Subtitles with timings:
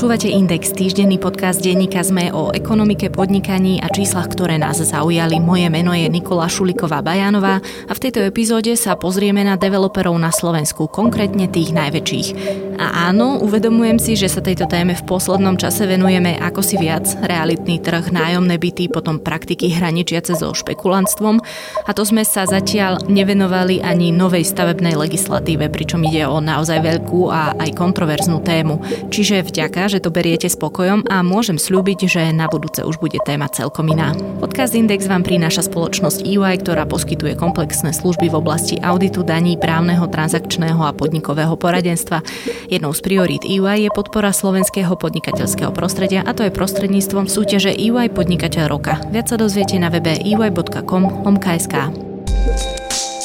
[0.00, 5.36] Počúvate Index, týždenný podcast denníka ZME o ekonomike, podnikaní a číslach, ktoré nás zaujali.
[5.36, 10.32] Moje meno je Nikola Šuliková Bajanová a v tejto epizóde sa pozrieme na developerov na
[10.32, 12.28] Slovensku, konkrétne tých najväčších.
[12.80, 17.04] A áno, uvedomujem si, že sa tejto téme v poslednom čase venujeme ako si viac.
[17.20, 21.44] Realitný trh, nájomné byty, potom praktiky hraničiace so špekulantstvom
[21.84, 27.28] a to sme sa zatiaľ nevenovali ani novej stavebnej legislatíve, pričom ide o naozaj veľkú
[27.28, 28.80] a aj kontroverznú tému.
[29.12, 33.50] Čiže vďaka že to beriete spokojom a môžem slúbiť, že na budúce už bude téma
[33.50, 34.14] celkom iná.
[34.38, 40.06] Podcast Index vám prináša spoločnosť EY, ktorá poskytuje komplexné služby v oblasti auditu daní, právneho,
[40.06, 42.22] transakčného a podnikového poradenstva.
[42.70, 48.14] Jednou z priorít EY je podpora slovenského podnikateľského prostredia a to je prostredníctvom súťaže EY
[48.14, 49.02] Podnikateľ roka.
[49.10, 52.09] Viac sa dozviete na webe ey.com.sk.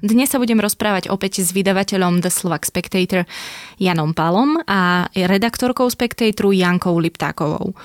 [0.00, 3.28] Dnes sa budem rozprávať opäť s vydavateľom The Slovak Spectator
[3.76, 7.76] Janom Palom a redaktorkou Spectatoru Jankou Liptákovou.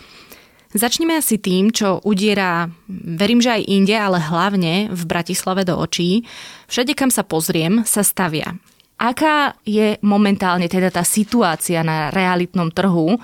[0.71, 6.23] Začneme asi tým, čo udiera, verím, že aj inde, ale hlavne v Bratislave do očí.
[6.71, 8.55] Všade, kam sa pozriem, sa stavia.
[8.95, 13.19] Aká je momentálne teda tá situácia na realitnom trhu?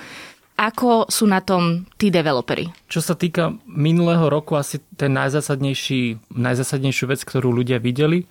[0.59, 2.67] Ako sú na tom tí developery?
[2.91, 8.27] Čo sa týka minulého roku, asi ten najzásadnejší, najzásadnejšiu vec, ktorú ľudia videli,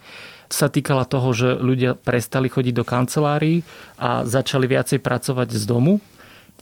[0.50, 3.62] sa týkala toho, že ľudia prestali chodiť do kancelárií
[3.96, 6.02] a začali viacej pracovať z domu.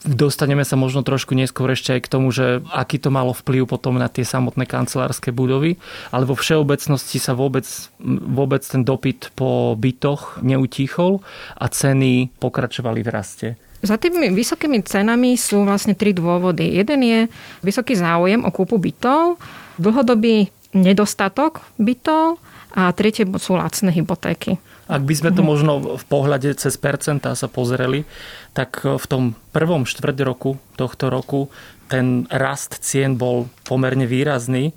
[0.06, 3.98] Dostaneme sa možno trošku neskôr ešte aj k tomu, že aký to malo vplyv potom
[3.98, 5.74] na tie samotné kancelárske budovy,
[6.14, 7.66] ale vo všeobecnosti sa vôbec,
[8.06, 11.18] vôbec ten dopyt po bytoch neutíchol
[11.58, 13.48] a ceny pokračovali v raste.
[13.82, 16.78] Za tými vysokými cenami sú vlastne tri dôvody.
[16.78, 17.20] Jeden je
[17.66, 19.38] vysoký záujem o kúpu bytov,
[19.82, 22.38] dlhodobý nedostatok bytov
[22.72, 24.60] a tretie sú lacné hypotéky.
[24.88, 25.48] Ak by sme to mhm.
[25.48, 28.08] možno v pohľade cez percentá sa pozreli,
[28.56, 31.52] tak v tom prvom štvrť roku tohto roku
[31.88, 34.76] ten rast cien bol pomerne výrazný,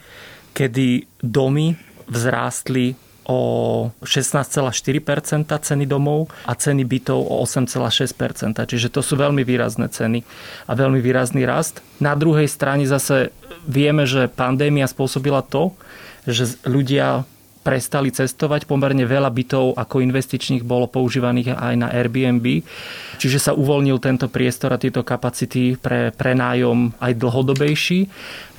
[0.56, 1.75] kedy domy
[2.07, 2.96] vzrástli
[3.28, 3.40] o
[4.03, 4.73] 16,4%
[5.47, 8.58] ceny domov a ceny bytov o 8,6%.
[8.66, 10.25] Čiže to sú veľmi výrazné ceny
[10.68, 11.79] a veľmi výrazný rast.
[12.02, 13.31] Na druhej strane zase
[13.63, 15.72] vieme, že pandémia spôsobila to,
[16.25, 17.23] že ľudia
[17.62, 18.66] prestali cestovať.
[18.66, 22.66] Pomerne veľa bytov ako investičných bolo používaných aj na Airbnb.
[23.22, 28.00] Čiže sa uvoľnil tento priestor a tieto kapacity pre prenájom aj dlhodobejší,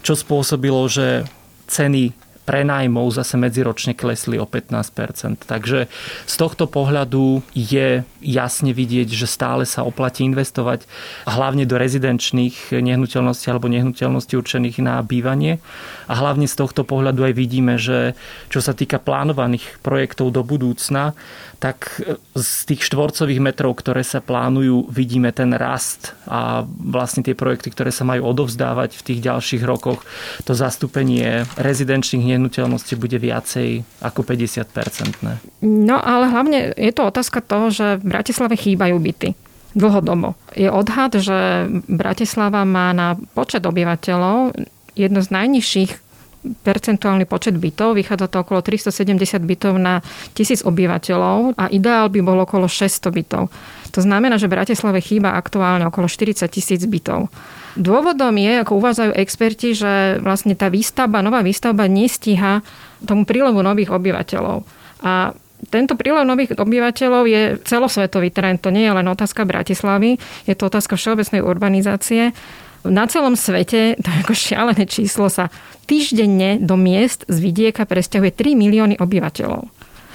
[0.07, 1.27] čo spôsobilo, že
[1.67, 5.47] ceny prenájmov zase medziročne klesli o 15%.
[5.47, 5.87] Takže
[6.27, 10.87] z tohto pohľadu je jasne vidieť, že stále sa oplatí investovať
[11.27, 15.63] hlavne do rezidenčných nehnuteľností alebo nehnuteľností určených na bývanie.
[16.11, 18.19] A hlavne z tohto pohľadu aj vidíme, že
[18.51, 21.15] čo sa týka plánovaných projektov do budúcna,
[21.63, 22.03] tak
[22.35, 27.95] z tých štvorcových metrov, ktoré sa plánujú, vidíme ten rast a vlastne tie projekty, ktoré
[27.95, 30.03] sa majú odovzdávať v tých ďalších rokoch,
[30.43, 35.39] to zastúpenie rezidenčných nehnuteľností bude viacej ako 50-percentné.
[35.63, 39.39] No ale hlavne je to otázka toho, že v Bratislave chýbajú byty
[39.79, 40.35] dlhodobo.
[40.59, 44.51] Je odhad, že Bratislava má na počet obyvateľov
[44.99, 46.12] jedno z najnižších
[46.43, 49.15] percentuálny počet bytov, vychádza to okolo 370
[49.47, 50.03] bytov na
[50.35, 53.47] tisíc obyvateľov a ideál by bol okolo 600 bytov.
[53.93, 57.31] To znamená, že v Bratislave chýba aktuálne okolo 40 tisíc bytov.
[57.79, 62.61] Dôvodom je, ako uvádzajú experti, že vlastne tá výstavba, nová výstavba nestíha
[63.07, 64.67] tomu prílevu nových obyvateľov.
[65.07, 65.33] A
[65.71, 68.59] tento prílev nových obyvateľov je celosvetový trend.
[68.67, 70.19] To nie je len otázka Bratislavy,
[70.49, 72.35] je to otázka všeobecnej urbanizácie.
[72.83, 75.51] Na celom svete, to je ako šialené číslo, sa
[75.87, 79.71] týždenne do miest z vidieka presťahuje 3 milióny obyvateľov.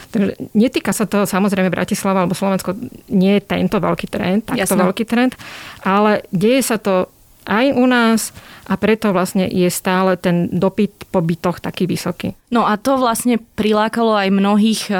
[0.08, 2.76] Takže netýka sa to samozrejme Bratislava alebo Slovensko,
[3.12, 4.88] nie je tento veľký trend, takto Jasno.
[4.88, 5.36] veľký trend,
[5.84, 7.12] ale deje sa to
[7.48, 8.36] aj u nás
[8.68, 12.36] a preto vlastne je stále ten dopyt po bytoch taký vysoký.
[12.52, 14.96] No a to vlastne prilákalo aj mnohých e,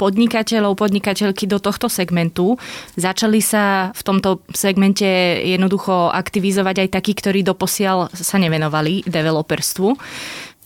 [0.00, 2.56] podnikateľov, podnikateľky do tohto segmentu.
[2.96, 5.04] Začali sa v tomto segmente
[5.44, 9.88] jednoducho aktivizovať aj takí, ktorí doposiaľ sa nevenovali developerstvu.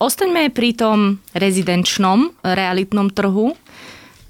[0.02, 3.54] Ostaňme pri tom rezidenčnom realitnom trhu.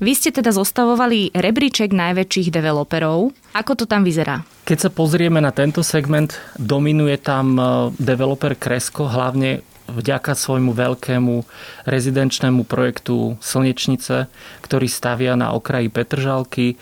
[0.02, 3.30] Vy ste teda zostavovali rebríček najväčších developerov.
[3.54, 4.42] Ako to tam vyzerá?
[4.66, 7.62] Keď sa pozrieme na tento segment, dominuje tam e,
[8.02, 11.46] developer Kresko, hlavne vďaka svojmu veľkému
[11.86, 14.26] rezidenčnému projektu Slnečnice,
[14.66, 16.74] ktorý stavia na okraji Petržalky.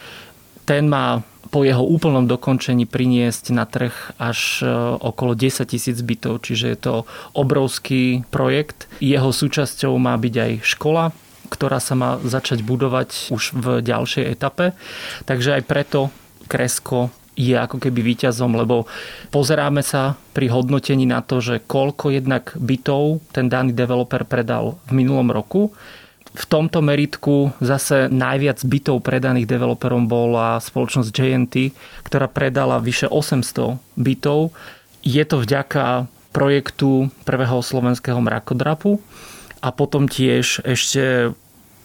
[0.64, 1.20] Ten má
[1.52, 6.78] po jeho úplnom dokončení priniesť na trh až e, okolo 10 tisíc bytov, čiže je
[6.80, 6.94] to
[7.36, 8.88] obrovský projekt.
[9.04, 11.12] Jeho súčasťou má byť aj škola,
[11.50, 14.72] ktorá sa má začať budovať už v ďalšej etape.
[15.26, 16.14] Takže aj preto
[16.46, 17.10] Kresko
[17.40, 18.84] je ako keby výťazom, lebo
[19.32, 24.92] pozeráme sa pri hodnotení na to, že koľko jednak bytov ten daný developer predal v
[25.00, 25.72] minulom roku.
[26.30, 31.54] V tomto meritku zase najviac bytov predaných developerom bola spoločnosť JNT,
[32.06, 34.54] ktorá predala vyše 800 bytov.
[35.02, 39.02] Je to vďaka projektu prvého slovenského mrakodrapu
[39.60, 41.32] a potom tiež ešte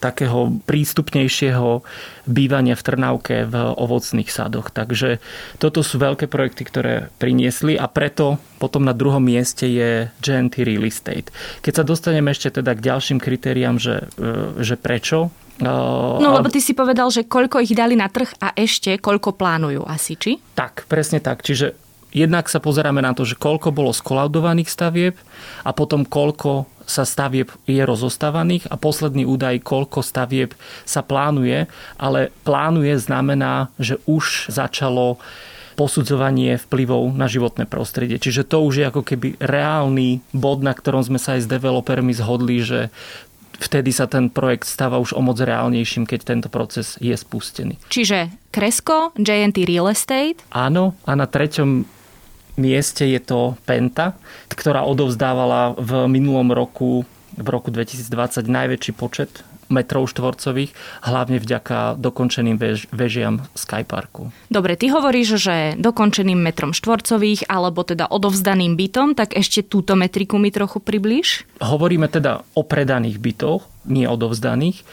[0.03, 1.81] takého prístupnejšieho
[2.29, 4.69] bývania v Trnavke v ovocných sadoch.
[4.69, 5.23] Takže
[5.57, 10.85] toto sú veľké projekty, ktoré priniesli a preto potom na druhom mieste je GNT Real
[10.85, 11.33] Estate.
[11.65, 15.33] Keď sa dostaneme ešte teda k ďalším kritériám, že, e, že prečo
[15.63, 19.87] No lebo ty si povedal, že koľko ich dali na trh a ešte koľko plánujú
[19.87, 20.35] asi, či?
[20.51, 21.47] Tak, presne tak.
[21.47, 21.84] Čiže
[22.15, 25.19] jednak sa pozeráme na to, že koľko bolo skolaudovaných stavieb
[25.67, 30.55] a potom koľko sa stavieb je rozostávaných a posledný údaj, koľko stavieb
[30.87, 31.67] sa plánuje,
[31.99, 35.19] ale plánuje znamená, že už začalo
[35.75, 38.15] posudzovanie vplyvov na životné prostredie.
[38.15, 42.15] Čiže to už je ako keby reálny bod, na ktorom sme sa aj s developermi
[42.15, 42.87] zhodli, že
[43.59, 47.75] vtedy sa ten projekt stáva už o moc reálnejším, keď tento proces je spustený.
[47.91, 50.39] Čiže Kresko, JNT Real Estate.
[50.55, 51.94] Áno, a na treťom
[52.55, 54.15] mieste je to Penta,
[54.51, 57.03] ktorá odovzdávala v minulom roku,
[57.35, 60.71] v roku 2020 najväčší počet metrov štvorcových,
[61.01, 64.29] hlavne vďaka dokončeným vež, vežiam Skyparku.
[64.53, 70.37] Dobre, ty hovoríš, že dokončeným metrom štvorcových alebo teda odovzdaným bytom, tak ešte túto metriku
[70.37, 71.49] mi trochu približ.
[71.65, 74.85] Hovoríme teda o predaných bytoch, nie odovzdaných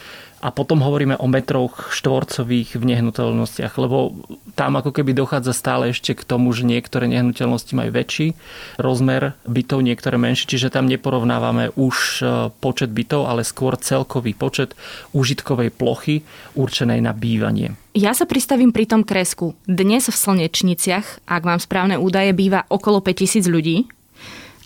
[0.43, 4.11] a potom hovoríme o metroch štvorcových v nehnuteľnostiach, lebo
[4.59, 8.35] tam ako keby dochádza stále ešte k tomu, že niektoré nehnuteľnosti majú väčší
[8.75, 12.23] rozmer bytov, niektoré menší, čiže tam neporovnávame už e,
[12.59, 14.75] počet bytov, ale skôr celkový počet
[15.15, 16.27] užitkovej plochy
[16.59, 17.79] určenej na bývanie.
[17.95, 19.55] Ja sa pristavím pri tom kresku.
[19.63, 23.87] Dnes v Slnečniciach, ak mám správne údaje, býva okolo 5000 ľudí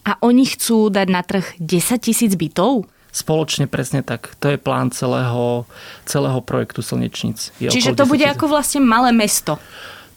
[0.09, 2.89] a oni chcú dať na trh 10 tisíc bytov?
[3.17, 4.37] Spoločne presne tak.
[4.45, 5.65] To je plán celého,
[6.05, 7.49] celého projektu Slnečnic.
[7.57, 9.57] Je Čiže to bude ako vlastne malé mesto.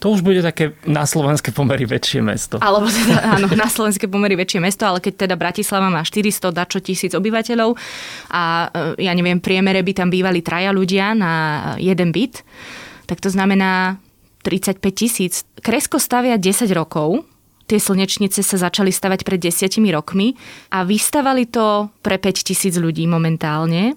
[0.01, 2.57] To už bude také na slovenské pomery väčšie mesto.
[2.61, 6.81] Alebo teda, áno, na slovenské pomery väčšie mesto, ale keď teda Bratislava má 400 dačo
[6.81, 7.77] tisíc obyvateľov
[8.33, 11.33] a e, ja neviem, priemere by tam bývali traja ľudia na
[11.77, 12.45] jeden byt,
[13.09, 14.01] tak to znamená
[14.45, 15.45] 35 tisíc.
[15.61, 17.25] Kresko stavia 10 rokov,
[17.71, 20.35] Tie slnečnice sa začali stavať pred desiatimi rokmi
[20.75, 23.95] a vystavali to pre 5 tisíc ľudí momentálne.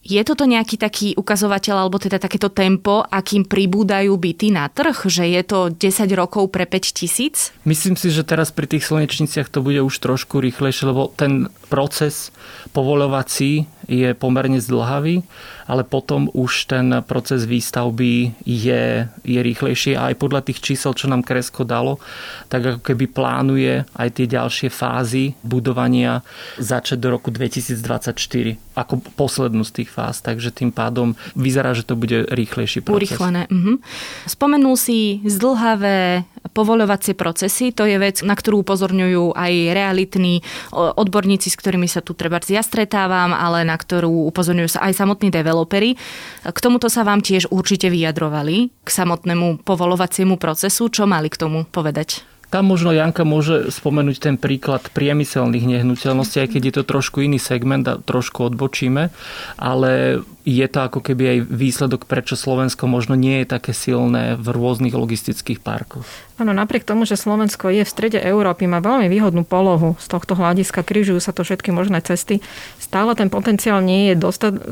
[0.00, 4.96] Je toto nejaký taký ukazovateľ, alebo teda takéto tempo, akým pribúdajú byty na trh?
[4.96, 7.56] Že je to 10 rokov pre 5 tisíc?
[7.64, 12.32] Myslím si, že teraz pri tých slnečniciach to bude už trošku rýchlejšie, lebo ten proces
[12.76, 15.26] povolovací je pomerne zdlhavý,
[15.66, 21.10] ale potom už ten proces výstavby je, je rýchlejší a aj podľa tých čísel, čo
[21.10, 21.98] nám Kresko dalo,
[22.46, 26.22] tak ako keby plánuje aj tie ďalšie fázy budovania
[26.62, 31.98] začať do roku 2024 ako poslednú z tých fáz, takže tým pádom vyzerá, že to
[31.98, 32.96] bude rýchlejší proces.
[32.96, 33.50] Urychlené.
[33.50, 33.82] Mhm.
[34.30, 36.24] Spomenul si zdlhavé
[36.56, 40.40] povoľovacie procesy, to je vec, na ktorú upozorňujú aj realitní
[40.72, 45.32] odborníci, s ktorými sa tu treba ja stretávam, ale na ktorú upozorňujú sa aj samotní
[45.32, 45.96] developery.
[46.44, 50.92] K tomuto sa vám tiež určite vyjadrovali, k samotnému povolovaciemu procesu.
[50.92, 52.20] Čo mali k tomu povedať?
[52.50, 57.38] Tam možno Janka môže spomenúť ten príklad priemyselných nehnuteľností, aj keď je to trošku iný
[57.38, 59.14] segment a trošku odbočíme,
[59.54, 64.50] ale je to ako keby aj výsledok, prečo Slovensko možno nie je také silné v
[64.50, 66.02] rôznych logistických parkoch.
[66.42, 70.34] Áno, napriek tomu, že Slovensko je v strede Európy, má veľmi výhodnú polohu z tohto
[70.34, 72.42] hľadiska, križujú sa to všetky možné cesty,
[72.82, 74.18] stále ten potenciál nie je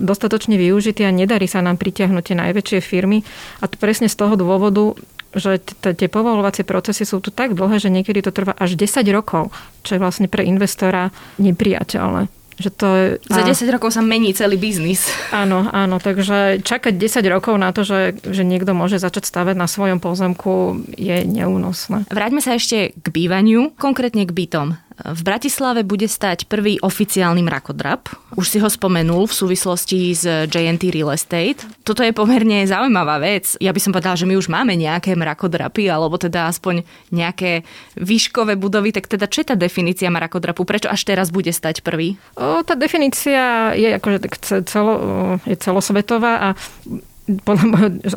[0.02, 3.22] dostatočne využitý a nedarí sa nám pritiahnuť tie najväčšie firmy.
[3.62, 4.98] A to presne z toho dôvodu,
[5.36, 5.60] že
[5.96, 9.52] tie povolovacie procesy sú tu tak dlhé, že niekedy to trvá až 10 rokov,
[9.84, 12.32] čo je vlastne pre investora nepriateľné.
[12.58, 15.06] Že to je, Za 10 rokov sa mení celý biznis.
[15.30, 19.70] Áno, áno, takže čakať 10 rokov na to, že, že niekto môže začať stavať na
[19.70, 22.10] svojom pozemku je neúnosné.
[22.10, 24.74] Vráťme sa ešte k bývaniu, konkrétne k bytom.
[24.98, 28.10] V Bratislave bude stať prvý oficiálny mrakodrap.
[28.34, 31.62] Už si ho spomenul v súvislosti s JNT Real Estate.
[31.86, 33.54] Toto je pomerne zaujímavá vec.
[33.62, 36.82] Ja by som povedala, že my už máme nejaké mrakodrapy, alebo teda aspoň
[37.14, 37.62] nejaké
[37.94, 38.90] výškové budovy.
[38.90, 40.66] Tak teda čo je tá definícia mrakodrapu?
[40.66, 42.18] Prečo až teraz bude stať prvý?
[42.34, 44.18] O, tá definícia je, akože
[44.66, 44.94] celo,
[45.46, 46.48] je celosvetová a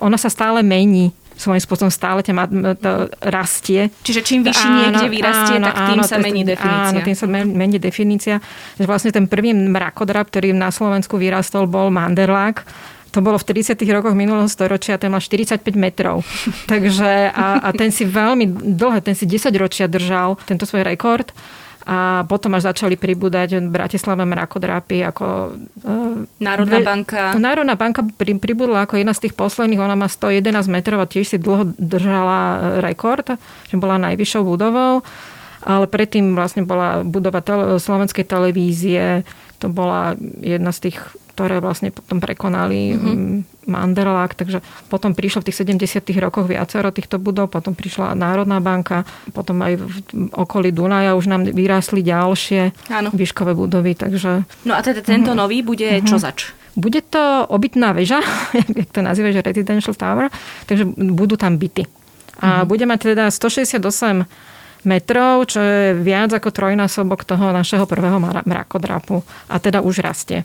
[0.02, 1.12] ona sa stále mení
[1.42, 2.34] svojím spôsobom stále ťa
[3.26, 3.90] rastie.
[4.06, 6.94] Čiže čím vyššie áno, niekde vyrastie, áno, tak tým áno, sa mení definícia.
[6.94, 8.36] Áno, tým sa mení definícia.
[8.78, 12.62] Že vlastne ten prvý mrakodrap, ktorý na Slovensku vyrastol, bol Manderlák.
[13.12, 13.76] To bolo v 30.
[13.92, 16.24] rokoch minulého storočia, ten mal 45 metrov.
[16.72, 21.34] Takže a, a ten si veľmi dlho, ten si 10 ročia držal tento svoj rekord
[21.82, 25.26] a potom až začali pribúdať v Bratislave mrakodrapy ako...
[25.82, 25.94] E,
[26.38, 27.24] Národná ve, banka.
[27.42, 31.26] Národná banka pri, pribudla ako jedna z tých posledných, ona má 111 metrov a tiež
[31.26, 32.40] si dlho držala
[32.86, 33.26] rekord,
[33.70, 35.02] že bola najvyššou budovou.
[35.62, 39.22] Ale predtým vlastne bola budova tele, slovenskej televízie,
[39.62, 40.98] to bola jedna z tých
[41.32, 43.68] ktoré vlastne potom prekonali mm-hmm.
[43.72, 44.60] Manderlák, takže
[44.92, 49.80] potom prišlo v tých 70 rokoch viacero týchto budov, potom prišla Národná banka, potom aj
[49.80, 49.96] v
[50.36, 53.10] okolí Dunaja už nám vyrástli ďalšie Áno.
[53.16, 54.44] výškové budovy, takže...
[54.68, 55.40] No a teda tento mm-hmm.
[55.40, 56.10] nový bude mm-hmm.
[56.10, 56.52] čo zač?
[56.76, 58.20] Bude to obytná väža,
[58.58, 60.28] jak to nazýva, že residential tower,
[60.68, 61.88] takže budú tam byty.
[62.42, 62.68] A mm-hmm.
[62.68, 63.80] bude mať teda 168
[64.82, 69.22] metrov, čo je viac ako trojnásobok toho našeho prvého mrakodrapu.
[69.46, 70.42] A teda už rastie.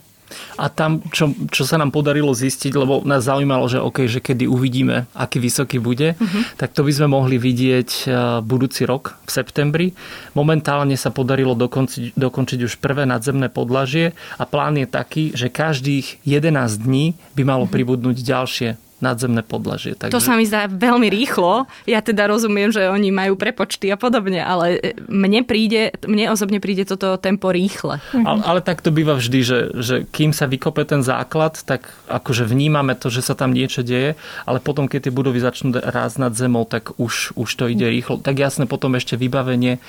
[0.58, 4.48] A tam, čo, čo sa nám podarilo zistiť, lebo nás zaujímalo, že OK, že kedy
[4.48, 6.42] uvidíme, aký vysoký bude, uh-huh.
[6.58, 8.02] tak to by sme mohli vidieť e,
[8.42, 9.86] budúci rok v septembri.
[10.34, 16.22] Momentálne sa podarilo dokončiť, dokončiť už prvé nadzemné podlažie a plán je taký, že každých
[16.26, 17.72] 11 dní by malo mhm.
[17.72, 19.92] pribudnúť ďalšie nadzemné podlažie.
[19.92, 20.12] Takže...
[20.12, 21.68] To sa mi zdá veľmi rýchlo.
[21.84, 26.64] Ja teda rozumiem, že oni majú prepočty a podobne, ale e, mne príde, mne osobne
[26.64, 28.00] príde toto tempo rýchle.
[28.16, 28.24] Mhm.
[28.24, 32.48] Ale, ale tak to býva vždy, že, že kým sa vykope ten základ, tak akože
[32.48, 34.16] vnímame to, že sa tam niečo deje,
[34.48, 38.16] ale potom, keď tie budovy začnú rásť nad zemou, tak už, už to ide rýchlo.
[38.16, 39.80] Tak jasne, potom ešte vybavenie e,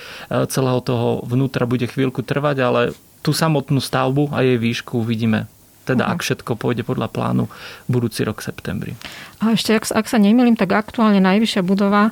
[0.52, 2.82] celého toho vnútra bude chvíľku trvať, ale
[3.24, 5.48] tú samotnú stavbu a jej výšku uvidíme
[5.88, 6.20] teda uh-huh.
[6.20, 7.48] ak všetko pôjde podľa plánu
[7.88, 8.92] budúci rok v septembri.
[9.40, 12.12] A ešte, ak, ak sa nemýlim, tak aktuálne najvyššia budova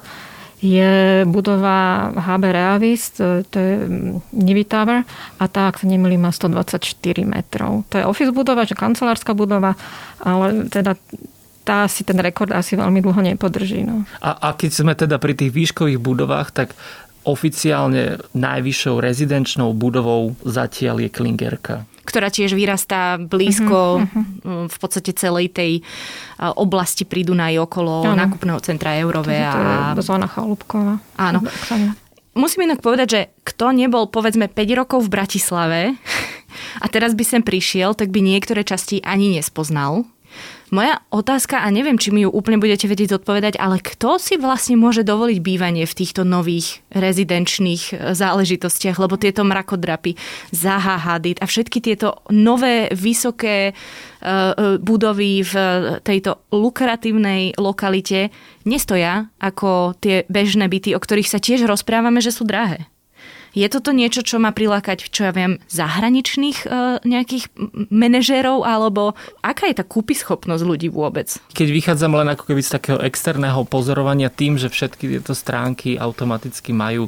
[0.63, 3.73] je budova HB Reavis, to, to je
[4.31, 5.03] Nivy Tower
[5.37, 6.81] a tá, ak sa nemýlim, má 124
[7.27, 7.83] metrov.
[7.91, 9.75] To je office budova, že kancelárska budova,
[10.23, 10.95] ale teda
[11.65, 13.83] tá si ten rekord asi veľmi dlho nepodrží.
[13.83, 14.05] No.
[14.21, 16.77] A, a keď sme teda pri tých výškových budovách, tak
[17.25, 24.69] oficiálne najvyššou rezidenčnou budovou zatiaľ je Klingerka ktorá tiež vyrastá blízko uh-huh.
[24.69, 25.71] v podstate celej tej
[26.39, 28.15] oblasti pri Dunaji okolo ano.
[28.15, 29.41] nákupného centra Eurové.
[29.41, 29.97] A...
[29.99, 31.01] Zóna Chalúbková.
[31.17, 31.41] Áno.
[32.35, 35.81] Musím inak povedať, že kto nebol povedzme 5 rokov v Bratislave
[36.83, 40.03] a teraz by sem prišiel, tak by niektoré časti ani nespoznal.
[40.75, 44.75] Moja otázka, a neviem, či mi ju úplne budete vedieť odpovedať, ale kto si vlastne
[44.75, 50.19] môže dovoliť bývanie v týchto nových rezidenčných e, záležitostiach, lebo tieto mrakodrapy,
[50.51, 55.53] Zaha Hadid a všetky tieto nové vysoké e, e, budovy v
[56.03, 58.35] tejto lukratívnej lokalite
[58.67, 62.91] nestoja ako tie bežné byty, o ktorých sa tiež rozprávame, že sú drahé.
[63.55, 67.47] Je toto niečo, čo má prilákať, čo ja viem, zahraničných e, nejakých
[67.87, 71.39] manažérov, alebo aká je tá kúpyschopnosť ľudí vôbec?
[71.55, 76.75] Keď vychádzam len ako keby z takého externého pozorovania tým, že všetky tieto stránky automaticky
[76.75, 77.07] majú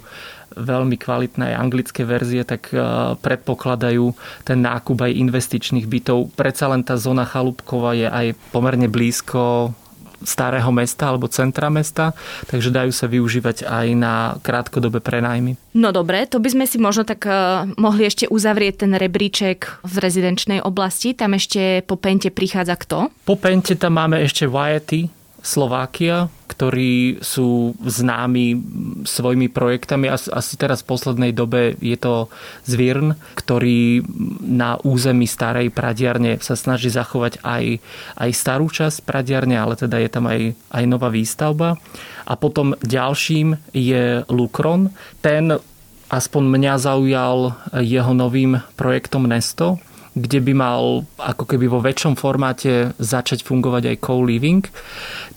[0.56, 2.80] veľmi kvalitné anglické verzie, tak e,
[3.20, 4.16] predpokladajú
[4.48, 6.32] ten nákup aj investičných bytov.
[6.32, 8.26] Predsa len tá zóna Chalúbkova je aj
[8.56, 9.76] pomerne blízko
[10.24, 12.14] starého mesta alebo centra mesta,
[12.50, 15.58] takže dajú sa využívať aj na krátkodobé prenajmy.
[15.78, 19.96] No dobre, to by sme si možno tak uh, mohli ešte uzavrieť ten rebríček v
[20.02, 21.14] rezidenčnej oblasti.
[21.14, 23.14] Tam ešte po Pente prichádza kto?
[23.26, 25.10] Po Pente tam máme ešte Vajety,
[25.42, 28.58] Slovákia, ktorí sú známi
[29.06, 30.10] svojimi projektami.
[30.10, 32.34] Asi teraz v poslednej dobe je to
[32.66, 34.02] Zvirn, ktorý
[34.42, 37.78] na území starej pradiarne sa snaží zachovať aj,
[38.18, 41.78] aj starú časť pradiarne, ale teda je tam aj, aj nová výstavba.
[42.26, 44.90] A potom ďalším je Lukron.
[45.22, 45.62] Ten
[46.10, 47.54] aspoň mňa zaujal
[47.84, 49.78] jeho novým projektom Nesto,
[50.22, 50.82] kde by mal
[51.22, 54.64] ako keby vo väčšom formáte začať fungovať aj co-living,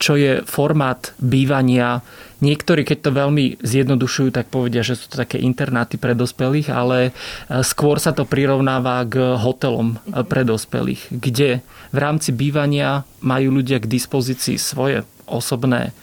[0.01, 2.01] čo je formát bývania.
[2.41, 6.99] Niektorí, keď to veľmi zjednodušujú, tak povedia, že sú to také internáty pre dospelých, ale
[7.09, 7.11] e,
[7.61, 11.61] skôr sa to prirovnáva k hotelom e, pre dospelých, kde
[11.93, 15.95] v rámci bývania majú ľudia k dispozícii svoje osobné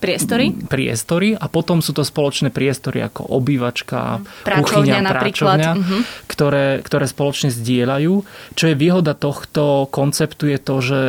[0.00, 0.56] priestory?
[0.64, 5.12] priestory a potom sú to spoločné priestory ako obývačka, práčovňa kuchyňa.
[5.12, 6.00] Práčovňa, uh-huh.
[6.26, 8.12] ktoré, ktoré spoločne zdieľajú.
[8.56, 11.00] Čo je výhoda tohto konceptu je to, že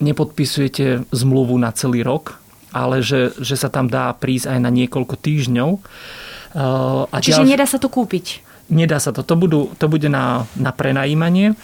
[0.00, 2.40] nepodpisujete zmluvu na celý rok,
[2.72, 5.70] ale že, že sa tam dá prísť aj na niekoľko týždňov.
[7.08, 7.52] A Čiže ďalš...
[7.52, 8.44] nedá sa to kúpiť?
[8.72, 9.22] Nedá sa to.
[9.22, 11.54] To, budú, to bude na, na prenajímanie.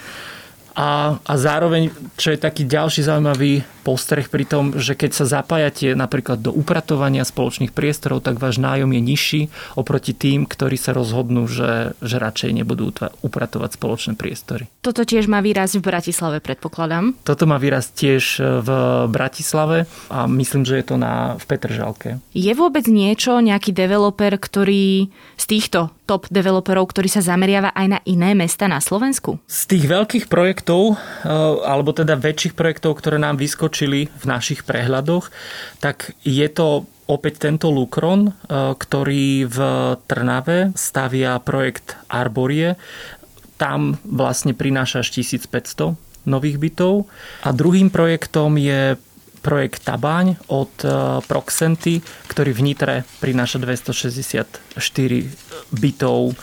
[0.72, 5.98] A, a zároveň, čo je taký ďalší zaujímavý postreh pri tom, že keď sa zapájate
[5.98, 9.40] napríklad do upratovania spoločných priestorov, tak váš nájom je nižší
[9.74, 14.70] oproti tým, ktorí sa rozhodnú, že, že radšej nebudú upratovať spoločné priestory.
[14.80, 17.18] Toto tiež má výraz v Bratislave, predpokladám.
[17.26, 18.70] Toto má výraz tiež v
[19.10, 22.22] Bratislave a myslím, že je to na, v Petržalke.
[22.32, 27.98] Je vôbec niečo, nejaký developer, ktorý z týchto top developerov, ktorý sa zameriava aj na
[28.04, 29.40] iné mesta na Slovensku?
[29.48, 31.28] Z tých veľkých projektov, eh,
[31.64, 33.71] alebo teda väčších projektov, ktoré nám vyskočili
[34.06, 35.32] v našich prehľadoch,
[35.80, 38.32] tak je to opäť tento Lukron, eh,
[38.76, 39.58] ktorý v
[40.06, 42.76] Trnave stavia projekt Arborie.
[43.56, 47.10] Tam vlastne prináša až 1500 nových bytov.
[47.42, 48.94] A druhým projektom je
[49.42, 50.88] projekt Tabaň od e,
[51.26, 51.98] Proxenty,
[52.30, 54.78] ktorý v Nitre prináša 264
[55.74, 56.38] bytov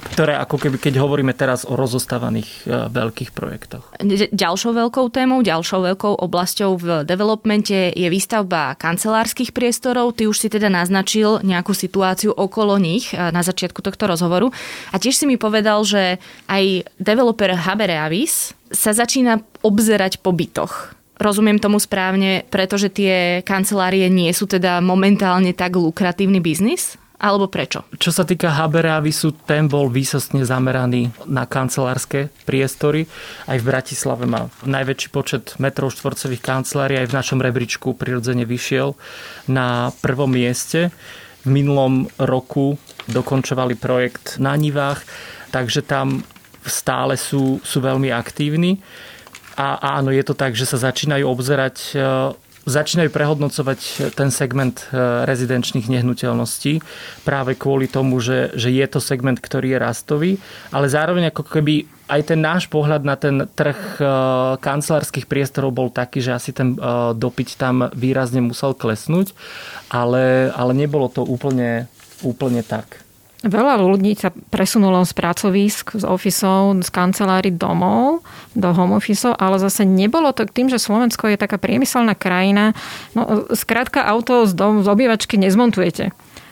[0.00, 3.92] ktoré ako keby, keď hovoríme teraz o rozostávaných e, veľkých projektoch.
[4.32, 10.16] Ďalšou veľkou témou, ďalšou veľkou oblasťou v developmente je výstavba kancelárskych priestorov.
[10.16, 14.48] Ty už si teda naznačil nejakú situáciu okolo nich e, na začiatku tohto rozhovoru.
[14.92, 16.16] A tiež si mi povedal, že
[16.48, 20.94] aj developer Habere Avis sa začína obzerať po bytoch.
[21.20, 26.96] Rozumiem tomu správne, pretože tie kancelárie nie sú teda momentálne tak lukratívny biznis?
[27.20, 27.84] Alebo prečo?
[28.00, 33.04] Čo sa týka Haberavisu, ten bol výsostne zameraný na kancelárske priestory.
[33.44, 38.96] Aj v Bratislave má najväčší počet metrov štvorcových kancelárií, aj v našom rebríčku prirodzene vyšiel
[39.52, 40.88] na prvom mieste.
[41.44, 45.04] V minulom roku dokončovali projekt na Nivách,
[45.52, 46.24] takže tam
[46.64, 48.80] stále sú, sú veľmi aktívni.
[49.60, 51.94] A áno, je to tak, že sa začínajú obzerať e,
[52.70, 56.78] začínajú prehodnocovať ten segment e, rezidenčných nehnuteľností
[57.26, 60.30] práve kvôli tomu, že, že je to segment, ktorý je rastový,
[60.70, 64.04] ale zároveň ako keby aj ten náš pohľad na ten trh e,
[64.62, 66.78] kancelárskych priestorov bol taký, že asi ten
[67.18, 69.34] dopyt tam výrazne musel klesnúť,
[69.90, 71.90] ale, ale nebolo to úplne,
[72.22, 73.10] úplne tak.
[73.40, 78.20] Veľa ľudí sa presunulo z pracovísk, z ofisov, z kancelári domov
[78.54, 82.74] do home officeov, ale zase nebolo to tým, že Slovensko je taká priemyselná krajina.
[83.14, 86.10] No, skrátka auto z, dom, z obývačky nezmontujete.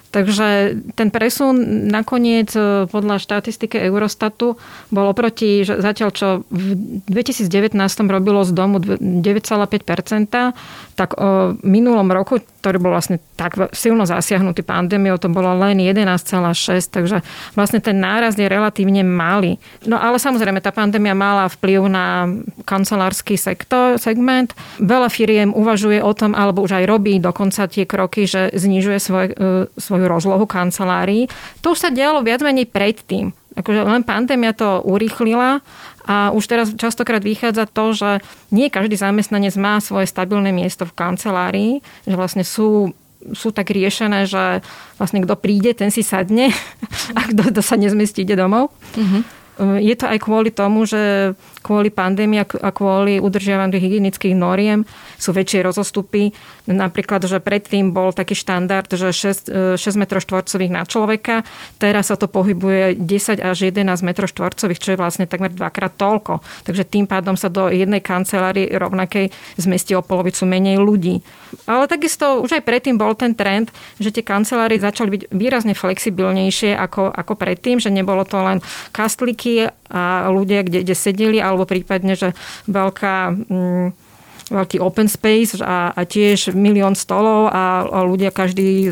[0.08, 4.56] Takže ten presun nakoniec e, podľa štatistiky Eurostatu
[4.88, 6.80] bol oproti, že zatiaľ čo v
[7.12, 7.76] 2019
[8.08, 10.56] robilo z domu 9,5%,
[10.96, 16.92] tak o minulom roku, ktorý bol vlastne tak silno zasiahnutý pandémiou, to bolo len 11,6,
[16.92, 17.24] takže
[17.56, 19.56] vlastne ten náraz je relatívne malý.
[19.88, 22.28] No ale samozrejme, tá pandémia mala vplyv na
[22.68, 24.52] kancelársky sektor, segment.
[24.76, 29.26] Veľa firiem uvažuje o tom, alebo už aj robí dokonca tie kroky, že znižuje svoj,
[29.32, 29.34] e,
[29.80, 31.24] svoju rozlohu kancelárií.
[31.64, 33.32] To už sa dialo viac menej predtým.
[33.56, 35.64] Akože len pandémia to urýchlila
[36.08, 38.10] a už teraz častokrát vychádza to, že
[38.48, 41.72] nie každý zamestnanec má svoje stabilné miesto v kancelárii,
[42.08, 42.96] že vlastne sú
[43.34, 44.62] sú tak riešené, že
[44.94, 46.54] vlastne kto príde, ten si sadne
[47.18, 48.70] a kto, sa nezmestí, ide domov.
[48.94, 49.37] Mm-hmm.
[49.58, 51.34] Je to aj kvôli tomu, že
[51.66, 54.86] kvôli pandémii a kvôli udržiavaniu hygienických noriem
[55.18, 56.30] sú väčšie rozostupy.
[56.70, 61.42] Napríklad, že predtým bol taký štandard, že 6, 6 m štvorcových na človeka,
[61.82, 66.38] teraz sa to pohybuje 10 až 11 m štvorcových, čo je vlastne takmer dvakrát toľko.
[66.62, 71.18] Takže tým pádom sa do jednej kancelárie rovnakej zmestí o polovicu menej ľudí.
[71.66, 76.78] Ale takisto už aj predtým bol ten trend, že tie kancelárie začali byť výrazne flexibilnejšie
[76.78, 78.62] ako, ako predtým, že nebolo to len
[78.94, 79.47] kastliky
[79.88, 82.36] a ľudia, kde, kde sedeli, alebo prípadne, že
[82.68, 83.16] veľká...
[83.48, 83.88] Mm,
[84.48, 88.88] veľký open space a, a tiež milión stolov a, a ľudia každý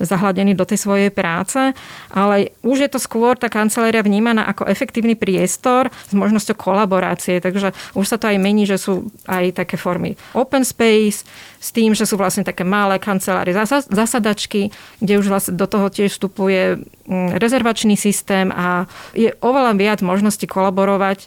[0.00, 1.72] zahladený do tej svojej práce,
[2.12, 7.72] ale už je to skôr tá kancelária vnímaná ako efektívny priestor s možnosťou kolaborácie, takže
[7.96, 11.24] už sa to aj mení, že sú aj také formy open space,
[11.66, 13.56] s tým, že sú vlastne také malé kancelárie
[13.90, 14.70] zasadačky,
[15.02, 20.46] kde už vlastne do toho tiež vstupuje mm, rezervačný systém a je oveľa viac možností
[20.46, 21.26] kolaborovať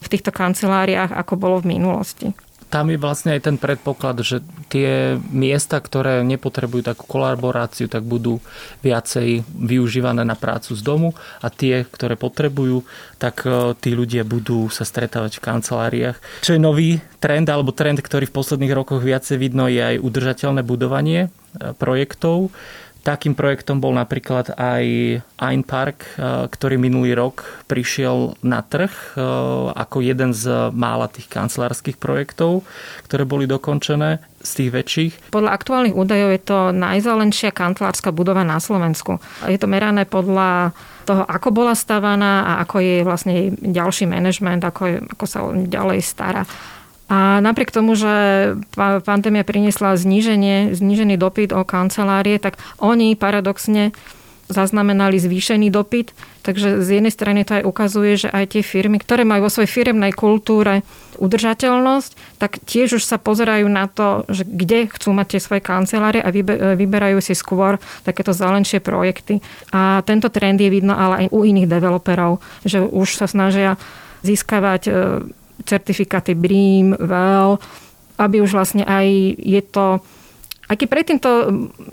[0.00, 2.32] v týchto kanceláriách, ako bolo v minulosti.
[2.74, 8.42] Tam je vlastne aj ten predpoklad, že tie miesta, ktoré nepotrebujú takú kolaboráciu, tak budú
[8.82, 12.82] viacej využívané na prácu z domu a tie, ktoré potrebujú,
[13.22, 16.18] tak e, tí ľudia budú sa stretávať v kanceláriách.
[16.42, 20.66] Čo je nový trend, alebo trend, ktorý v posledných rokoch viacej vidno, je aj udržateľné
[20.66, 22.50] budovanie e, projektov
[23.04, 24.84] Takým projektom bol napríklad aj
[25.36, 29.20] Ein Park, eh, ktorý minulý rok prišiel na trh eh,
[29.76, 32.64] ako jeden z mála tých kancelárskych projektov,
[33.04, 35.12] ktoré boli dokončené z tých väčších.
[35.28, 39.20] Podľa aktuálnych údajov je to najzelenšia kancelárska budova na Slovensku.
[39.48, 40.72] Je to merané podľa
[41.04, 46.48] toho, ako bola stavaná a ako je vlastne ďalší manažment, ako, ako sa ďalej stará.
[47.08, 48.56] A napriek tomu, že
[49.04, 53.92] pandémia priniesla zníženie, znížený dopyt o kancelárie, tak oni paradoxne
[54.48, 56.12] zaznamenali zvýšený dopyt.
[56.44, 59.72] Takže z jednej strany to aj ukazuje, že aj tie firmy, ktoré majú vo svojej
[59.72, 60.84] firemnej kultúre
[61.16, 66.20] udržateľnosť, tak tiež už sa pozerajú na to, že kde chcú mať tie svoje kancelárie
[66.20, 66.28] a
[66.76, 69.40] vyberajú si skôr takéto zelenšie projekty.
[69.72, 73.80] A tento trend je vidno ale aj u iných developerov, že už sa snažia
[74.24, 74.92] získavať e,
[75.62, 77.62] certifikáty BREEAM, WELL,
[78.18, 79.06] aby už vlastne aj
[79.38, 80.02] je to
[80.64, 81.32] keď predtým to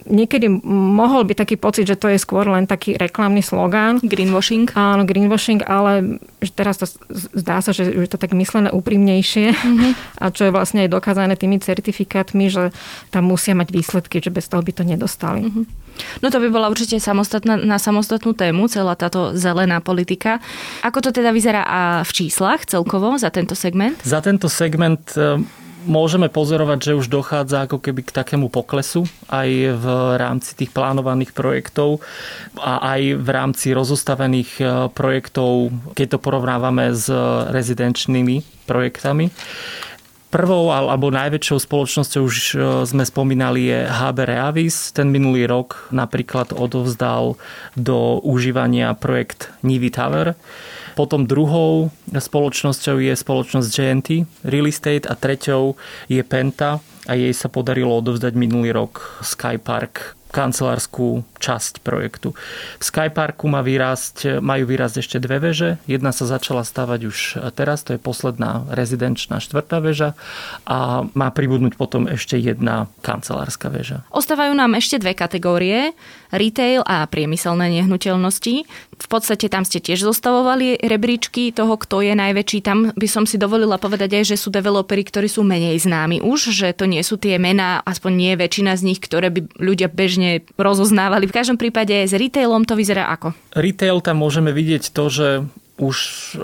[0.08, 4.00] niekedy mohol byť taký pocit, že to je skôr len taký reklamný slogán.
[4.00, 4.71] Greenwashing.
[4.74, 6.24] Áno, greenwashing, ale
[6.56, 9.91] teraz to zdá sa, že je to tak myslené úprimnejšie mm-hmm.
[10.24, 12.71] a čo je vlastne aj dokázané tými certifikátmi, že
[13.12, 15.52] tam musia mať výsledky, že bez toho by to nedostali.
[15.52, 15.63] Mm-hmm.
[16.21, 20.43] No to by bola určite samostatná, na samostatnú tému, celá táto zelená politika.
[20.86, 23.97] Ako to teda vyzerá a v číslach celkovo za tento segment?
[24.01, 25.39] Za tento segment e,
[25.86, 29.86] môžeme pozorovať, že už dochádza ako keby k takému poklesu aj v
[30.17, 32.01] rámci tých plánovaných projektov
[32.58, 37.10] a aj v rámci rozostavených e, projektov, keď to porovnávame s
[37.49, 39.34] rezidenčnými projektami.
[40.32, 44.96] Prvou alebo najväčšou spoločnosťou už e, sme spomínali je HB Reavis.
[44.96, 47.36] Ten minulý rok napríklad odovzdal
[47.76, 50.39] do užívania projekt Nivy Tower
[50.94, 54.10] potom druhou spoločnosťou je spoločnosť GNT
[54.46, 55.80] Real Estate a treťou
[56.12, 62.34] je Penta a jej sa podarilo odovzdať minulý rok Skypark kancelárskú časť projektu.
[62.80, 65.78] V Skyparku má vyrásť, majú vyrásť ešte dve veže.
[65.86, 67.17] Jedna sa začala stavať už
[67.54, 70.15] teraz, to je posledná rezidenčná štvrtá väža
[70.63, 74.08] a má pribudnúť potom ešte jedna kancelárska väža.
[74.10, 75.91] Ostávajú nám ešte dve kategórie,
[76.32, 78.56] retail a priemyselné nehnuteľnosti.
[79.02, 82.60] V podstate tam ste tiež zostavovali rebríčky toho, kto je najväčší.
[82.63, 86.54] Tam by som si dovolila povedať aj, že sú developeri, ktorí sú menej známi už,
[86.54, 90.46] že to nie sú tie mená, aspoň nie väčšina z nich, ktoré by ľudia bežne
[90.56, 91.28] rozoznávali.
[91.28, 93.34] V každom prípade s retailom to vyzerá ako?
[93.58, 95.28] Retail tam môžeme vidieť to, že
[95.82, 96.38] už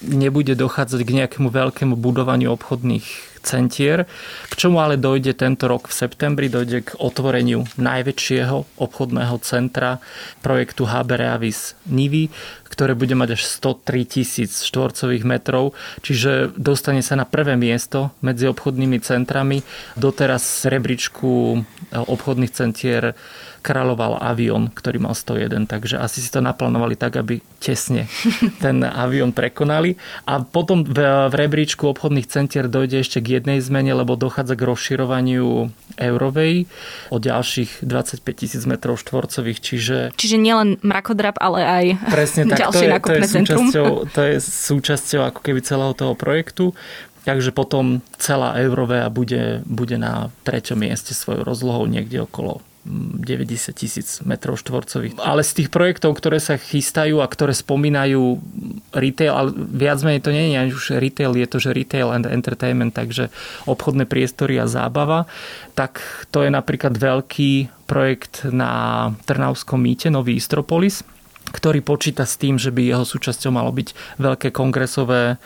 [0.00, 3.04] nebude dochádzať k nejakému veľkému budovaniu obchodných
[3.42, 4.06] centier,
[4.48, 9.98] k čomu ale dojde tento rok v septembri, dojde k otvoreniu najväčšieho obchodného centra
[10.46, 12.30] projektu HB Reavis Nivy,
[12.70, 15.74] ktoré bude mať až 103 tisíc štvorcových metrov,
[16.06, 19.66] čiže dostane sa na prvé miesto medzi obchodnými centrami.
[19.98, 21.60] Doteraz z rebríčku
[21.92, 23.18] obchodných centier
[23.62, 28.10] kráľoval avión, ktorý mal 101, takže asi si to naplánovali tak, aby tesne
[28.58, 29.94] ten avión prekonali.
[30.26, 30.98] A potom v,
[31.30, 36.66] v rebríčku obchodných centier dojde ešte k jednej zmene, lebo dochádza k rozširovaniu eurovej
[37.14, 39.96] o ďalších 25 tisíc metrov štvorcových, čiže...
[40.18, 44.36] Čiže nielen mrakodrap, ale aj Presne tak, ďalšie to je, to je súčasťou, to je
[44.42, 46.74] súčasťou ako keby celého toho projektu.
[47.22, 54.18] Takže potom celá Eurovea bude, bude na treťom mieste svojou rozlohou niekde okolo 90 tisíc
[54.26, 55.14] metrov štvorcových.
[55.22, 58.42] Ale z tých projektov, ktoré sa chystajú a ktoré spomínajú
[58.90, 62.90] retail, ale viac menej to nie je už retail, je to, že retail and entertainment,
[62.90, 63.30] takže
[63.70, 65.30] obchodné priestory a zábava,
[65.78, 66.02] tak
[66.34, 71.06] to je napríklad veľký projekt na Trnavskom mýte, Nový Istropolis,
[71.54, 75.38] ktorý počíta s tým, že by jeho súčasťou malo byť veľké kongresové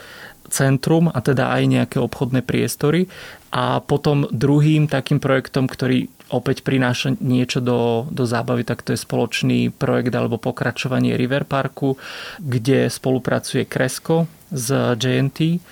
[0.48, 3.10] centrum a teda aj nejaké obchodné priestory.
[3.50, 8.98] A potom druhým takým projektom, ktorý opäť prináša niečo do, do zábavy, tak to je
[8.98, 11.94] spoločný projekt alebo pokračovanie River Parku,
[12.42, 15.62] kde spolupracuje Kresko z JNT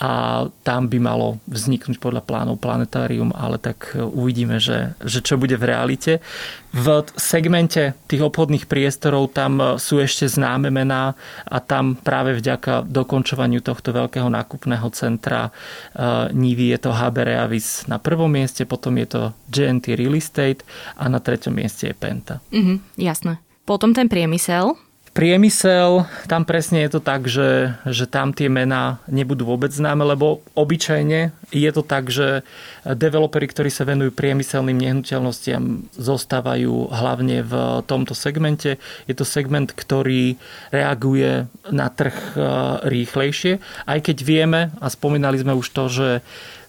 [0.00, 5.54] a tam by malo vzniknúť podľa plánov planetárium, ale tak uvidíme, že, že čo bude
[5.60, 6.24] v realite.
[6.72, 11.12] V segmente tých obchodných priestorov tam sú ešte známe mená
[11.44, 17.84] a tam práve vďaka dokončovaniu tohto veľkého nákupného centra uh, Nivy je to HB Reavis
[17.84, 19.20] na prvom mieste, potom je to
[19.52, 20.64] GNT Real Estate
[20.96, 22.40] a na treťom mieste je Penta.
[22.48, 23.36] Mhm, jasné.
[23.68, 24.74] Potom ten priemysel,
[25.12, 30.40] Priemysel, tam presne je to tak, že, že tam tie mená nebudú vôbec známe, lebo
[30.56, 32.40] obyčajne je to tak, že
[32.88, 38.80] developeri, ktorí sa venujú priemyselným nehnuteľnostiam, zostávajú hlavne v tomto segmente.
[39.04, 40.40] Je to segment, ktorý
[40.72, 42.36] reaguje na trh e,
[42.88, 46.08] rýchlejšie, aj keď vieme, a spomínali sme už to, že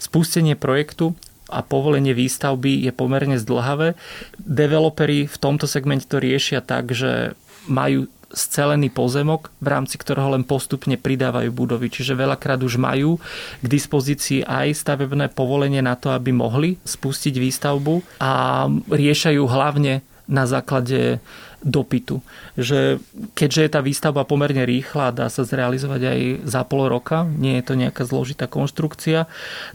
[0.04, 1.16] spustenie projektu
[1.48, 3.96] a povolenie výstavby je pomerne zdlhavé.
[4.36, 7.40] Developeri v tomto segmente to riešia tak, že
[7.72, 11.94] majú scelený pozemok, v rámci ktorého len postupne pridávajú budovy.
[11.94, 13.22] Čiže veľakrát už majú
[13.62, 20.48] k dispozícii aj stavebné povolenie na to, aby mohli spustiť výstavbu a riešajú hlavne na
[20.48, 21.20] základe
[21.64, 22.20] dopytu.
[22.60, 23.00] Že
[23.34, 27.64] keďže je tá výstavba pomerne rýchla, dá sa zrealizovať aj za pol roka, nie je
[27.64, 29.26] to nejaká zložitá konštrukcia,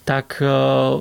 [0.05, 0.47] tak e,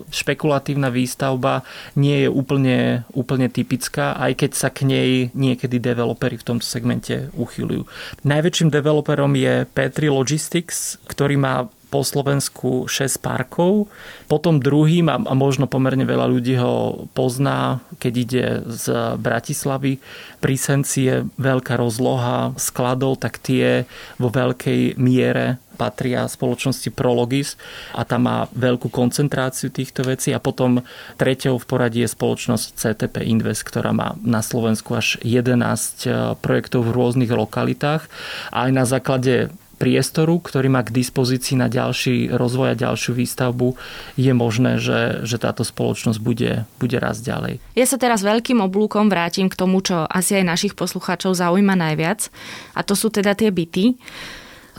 [0.08, 1.68] špekulatívna výstavba
[2.00, 7.30] nie je úplne, úplne typická, aj keď sa k nej niekedy developeri v tomto segmente
[7.36, 7.84] uchylujú.
[8.24, 13.88] Najväčším developerom je Petri Logistics, ktorý má po Slovensku 6 parkov.
[14.28, 18.86] Potom druhým, a možno pomerne veľa ľudí ho pozná, keď ide z
[19.18, 20.04] Bratislavy,
[20.38, 23.88] pri Senci je veľká rozloha skladov, tak tie
[24.22, 27.54] vo veľkej miere patria spoločnosti Prologis
[27.94, 30.82] a tam má veľkú koncentráciu týchto vecí a potom
[31.22, 36.98] treťou v poradí je spoločnosť CTP Invest, ktorá má na Slovensku až 11 projektov v
[36.98, 38.10] rôznych lokalitách
[38.50, 43.78] a aj na základe priestoru, ktorý má k dispozícii na ďalší rozvoj a ďalšiu výstavbu,
[44.18, 47.62] je možné, že, že táto spoločnosť bude, bude raz ďalej.
[47.78, 52.34] Ja sa teraz veľkým oblúkom vrátim k tomu, čo asi aj našich poslucháčov zaujíma najviac,
[52.74, 53.96] a to sú teda tie byty.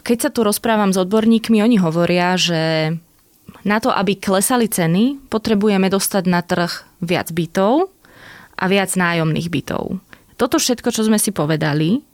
[0.03, 2.93] Keď sa tu rozprávam s odborníkmi, oni hovoria, že
[3.63, 7.93] na to, aby klesali ceny, potrebujeme dostať na trh viac bytov
[8.59, 10.01] a viac nájomných bytov.
[10.39, 12.08] Toto všetko, čo sme si povedali,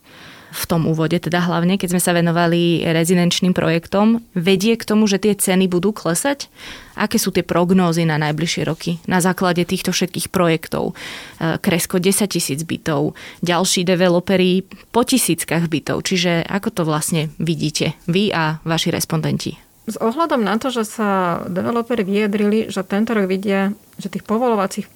[0.54, 5.18] v tom úvode, teda hlavne, keď sme sa venovali rezidenčným projektom, vedie k tomu, že
[5.18, 6.46] tie ceny budú klesať?
[6.94, 10.94] Aké sú tie prognózy na najbližšie roky na základe týchto všetkých projektov?
[11.42, 14.62] E, Kresko 10 tisíc bytov, ďalší developeri
[14.94, 16.06] po tisíckach bytov.
[16.06, 19.58] Čiže ako to vlastne vidíte vy a vaši respondenti?
[19.84, 24.86] S ohľadom na to, že sa developeri vyjadrili, že tento rok vidia, že tých povolovacích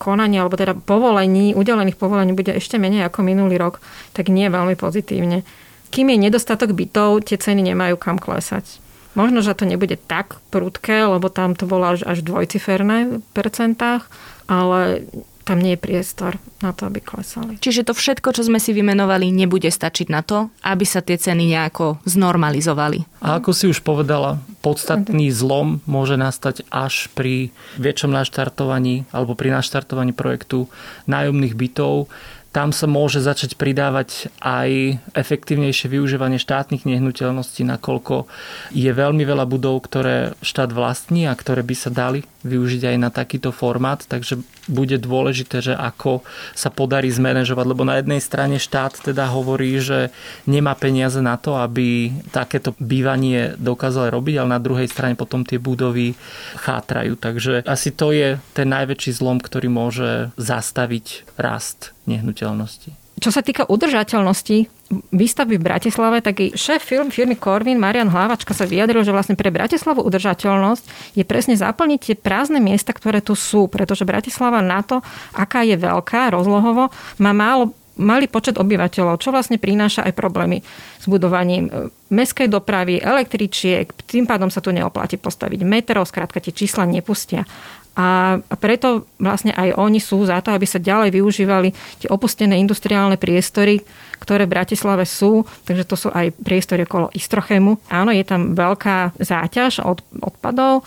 [0.00, 3.84] konaní, alebo teda povolení, udelených povolení bude ešte menej ako minulý rok,
[4.16, 5.44] tak nie veľmi pozitívne.
[5.92, 8.80] Kým je nedostatok bytov, tie ceny nemajú kam klesať.
[9.16, 14.04] Možno, že to nebude tak prudké, lebo tam to bolo až, až dvojciferné v percentách,
[14.44, 15.08] ale
[15.46, 17.54] tam nie je priestor na to, aby klesali.
[17.62, 21.46] Čiže to všetko, čo sme si vymenovali, nebude stačiť na to, aby sa tie ceny
[21.54, 23.06] nejako znormalizovali.
[23.22, 29.54] A ako si už povedala, podstatný zlom môže nastať až pri väčšom naštartovaní alebo pri
[29.54, 30.66] naštartovaní projektu
[31.06, 32.10] nájomných bytov
[32.56, 38.24] tam sa môže začať pridávať aj efektívnejšie využívanie štátnych nehnuteľností, nakoľko
[38.72, 43.10] je veľmi veľa budov, ktoré štát vlastní a ktoré by sa dali využiť aj na
[43.10, 48.98] takýto formát, takže bude dôležité, že ako sa podarí zmanéžovať, lebo na jednej strane štát
[49.02, 50.10] teda hovorí, že
[50.46, 55.62] nemá peniaze na to, aby takéto bývanie dokázal robiť, ale na druhej strane potom tie
[55.62, 56.18] budovy
[56.58, 57.14] chátrajú.
[57.18, 63.05] Takže asi to je ten najväčší zlom, ktorý môže zastaviť rast nehnuteľnosti.
[63.16, 64.68] Čo sa týka udržateľnosti
[65.10, 69.48] výstavby v Bratislave, tak šéf firm, firmy Corvin, Marian Hlavačka sa vyjadril, že vlastne pre
[69.48, 75.00] Bratislavu udržateľnosť je presne zaplniť tie prázdne miesta, ktoré tu sú, pretože Bratislava na to,
[75.32, 80.60] aká je veľká rozlohovo, má málo malý počet obyvateľov, čo vlastne prináša aj problémy
[81.00, 86.52] s budovaním e, meskej dopravy, električiek, tým pádom sa tu neoplatí postaviť metrov, skrátka tie
[86.52, 87.48] čísla nepustia.
[87.96, 91.72] A preto vlastne aj oni sú za to, aby sa ďalej využívali
[92.04, 93.80] tie opustené industriálne priestory,
[94.20, 97.88] ktoré v Bratislave sú, takže to sú aj priestory okolo Istrochému.
[97.88, 100.84] Áno, je tam veľká záťaž od odpadov,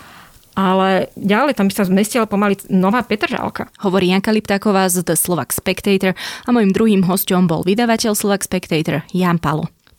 [0.54, 3.66] ale ďalej tam by sa zmestila pomaly nová Petržalka.
[3.82, 6.14] Hovorí Janka Liptáková z The Slovak Spectator
[6.46, 9.66] a môjim druhým hosťom bol vydavateľ Slovak Spectator Jan Palo.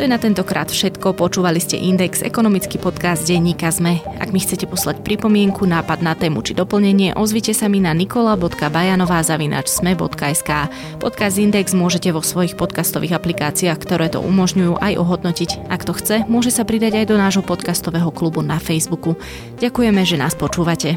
[0.00, 1.12] To je na tentokrát všetko.
[1.12, 4.00] Počúvali ste Index, ekonomický podcast denníka ZME.
[4.16, 10.50] Ak mi chcete poslať pripomienku, nápad na tému či doplnenie, ozvite sa mi na nikola.bajanová.sme.sk.
[10.96, 15.68] Podcast Index môžete vo svojich podcastových aplikáciách, ktoré to umožňujú, aj ohodnotiť.
[15.68, 19.20] Ak to chce, môže sa pridať aj do nášho podcastového klubu na Facebooku.
[19.60, 20.96] Ďakujeme, že nás počúvate.